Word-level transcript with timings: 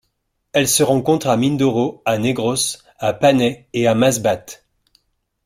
Elle 0.51 0.67
se 0.67 0.81
rencontre 0.81 1.27
à 1.27 1.37
Mindoro, 1.37 2.01
à 2.05 2.17
Negros, 2.17 2.77
à 2.97 3.13
Panay 3.13 3.67
et 3.73 3.85
à 3.85 3.93
Masbate. 3.93 4.65